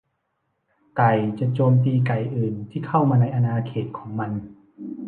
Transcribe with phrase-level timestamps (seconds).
[0.97, 4.31] ไก่จะโจมตีไก่อื่นที่เข้ามาในอาณาเขตของมัน